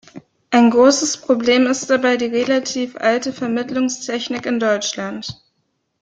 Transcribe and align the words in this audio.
Ein 0.49 0.71
großes 0.71 1.17
Problem 1.17 1.67
ist 1.67 1.87
dabei 1.91 2.17
die 2.17 2.25
relativ 2.25 2.95
alte 2.99 3.31
Vermittlungstechnik 3.31 4.47
in 4.47 4.59
Deutschland. 4.59 5.39